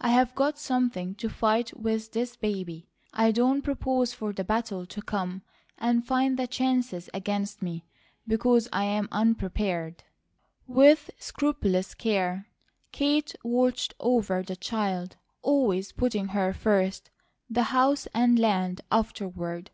"I've 0.00 0.34
got 0.34 0.58
something 0.58 1.14
to 1.16 1.28
fight 1.28 1.78
with 1.78 2.12
this 2.12 2.34
baby; 2.34 2.88
I 3.12 3.30
don't 3.30 3.60
propose 3.60 4.14
for 4.14 4.32
the 4.32 4.42
battle 4.42 4.86
to 4.86 5.02
come 5.02 5.42
and 5.76 6.02
find 6.02 6.38
the 6.38 6.46
chances 6.46 7.10
against 7.12 7.60
me, 7.60 7.84
because 8.26 8.70
I'm 8.72 9.06
unprepared." 9.12 10.02
With 10.66 11.10
scrupulous 11.18 11.92
care 11.92 12.48
Kate 12.90 13.34
watched 13.44 13.92
over 14.00 14.42
the 14.42 14.56
child, 14.56 15.16
always 15.42 15.92
putting 15.92 16.28
her 16.28 16.54
first, 16.54 17.10
the 17.50 17.64
house 17.64 18.06
and 18.14 18.38
land 18.38 18.80
afterward. 18.90 19.72